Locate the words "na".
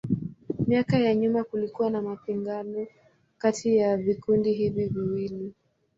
1.89-2.01